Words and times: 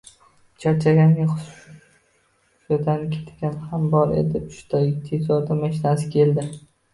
Charchaganidan 0.63 1.27
hushidan 1.33 3.03
ketganlar 3.11 3.69
ham 3.75 3.85
bor 3.93 4.15
edi, 4.23 4.43
uchta 4.55 4.81
tez 5.11 5.31
yordam 5.35 5.63
mashinasi 5.67 6.11
keldi 6.19 6.49